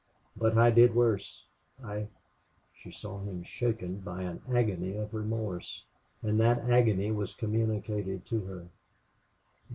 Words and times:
"But 0.35 0.57
I 0.57 0.71
did 0.71 0.95
worse. 0.95 1.45
I" 1.83 2.07
She 2.79 2.89
saw 2.91 3.19
him 3.19 3.43
shaken 3.43 3.99
by 3.99 4.23
an 4.23 4.41
agony 4.51 4.95
of 4.95 5.13
remorse; 5.13 5.85
and 6.23 6.39
that 6.39 6.67
agony 6.67 7.11
was 7.11 7.35
communicated 7.35 8.25
to 8.25 8.39
her. 8.45 8.67